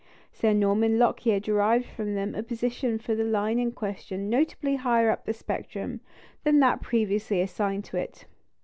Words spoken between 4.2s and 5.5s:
notably higher up in the